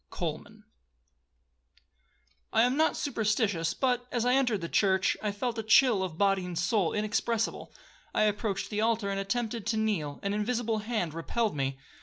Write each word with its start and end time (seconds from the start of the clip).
COLMAN 0.09 0.63
'I 2.53 2.63
am 2.63 2.75
not 2.75 2.97
superstitious, 2.97 3.75
but, 3.75 4.07
as 4.11 4.25
I 4.25 4.33
entered 4.33 4.61
the 4.61 4.67
church, 4.67 5.15
I 5.21 5.31
felt 5.31 5.59
a 5.59 5.61
chill 5.61 6.01
of 6.01 6.17
body 6.17 6.43
and 6.43 6.57
soul 6.57 6.91
inexpressible. 6.91 7.71
I 8.11 8.23
approached 8.23 8.71
the 8.71 8.81
altar, 8.81 9.11
and 9.11 9.19
attempted 9.19 9.67
to 9.67 9.77
kneel,—an 9.77 10.33
invisible 10.33 10.79
hand 10.79 11.13
repelled 11.13 11.55
me. 11.55 11.77